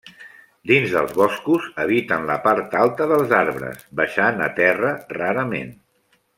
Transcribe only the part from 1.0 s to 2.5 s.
boscos, habiten la